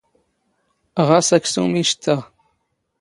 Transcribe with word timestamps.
ⵖⴰⵙ 1.07 1.29
ⴰⴽⵙⵓⵎ 1.37 1.71
ⵉ 1.81 1.83
ⵛⵜⵜⴰⵖ. 1.87 2.21